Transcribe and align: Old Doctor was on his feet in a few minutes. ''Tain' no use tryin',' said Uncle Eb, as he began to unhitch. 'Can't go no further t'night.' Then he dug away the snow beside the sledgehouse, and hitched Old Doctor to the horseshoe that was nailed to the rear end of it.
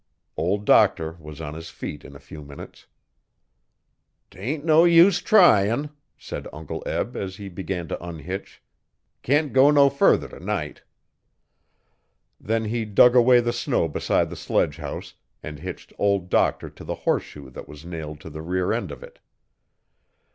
Old 0.35 0.65
Doctor 0.65 1.15
was 1.19 1.39
on 1.39 1.53
his 1.53 1.69
feet 1.69 2.03
in 2.03 2.15
a 2.15 2.19
few 2.19 2.41
minutes. 2.41 2.87
''Tain' 4.31 4.63
no 4.63 4.83
use 4.83 5.21
tryin',' 5.21 5.91
said 6.17 6.47
Uncle 6.51 6.81
Eb, 6.87 7.15
as 7.15 7.35
he 7.35 7.49
began 7.49 7.87
to 7.87 8.03
unhitch. 8.03 8.63
'Can't 9.21 9.53
go 9.53 9.69
no 9.69 9.91
further 9.91 10.27
t'night.' 10.27 10.81
Then 12.39 12.65
he 12.65 12.83
dug 12.83 13.15
away 13.15 13.41
the 13.41 13.53
snow 13.53 13.87
beside 13.87 14.31
the 14.31 14.35
sledgehouse, 14.35 15.13
and 15.43 15.59
hitched 15.59 15.93
Old 15.99 16.29
Doctor 16.29 16.71
to 16.71 16.83
the 16.83 16.95
horseshoe 17.05 17.51
that 17.51 17.67
was 17.67 17.85
nailed 17.85 18.19
to 18.21 18.31
the 18.31 18.41
rear 18.41 18.73
end 18.73 18.89
of 18.89 19.03
it. 19.03 19.19